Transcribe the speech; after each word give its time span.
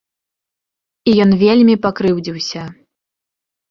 І 1.13 1.15
ён 1.27 1.31
вельмі 1.43 1.79
пакрыўдзіўся. 1.87 2.69